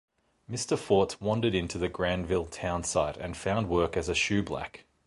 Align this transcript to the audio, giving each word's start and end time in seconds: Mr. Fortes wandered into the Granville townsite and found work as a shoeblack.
Mr. 0.49 0.75
Fortes 0.75 1.21
wandered 1.21 1.53
into 1.53 1.77
the 1.77 1.87
Granville 1.87 2.47
townsite 2.47 3.17
and 3.17 3.37
found 3.37 3.69
work 3.69 3.95
as 3.95 4.09
a 4.09 4.13
shoeblack. 4.15 4.77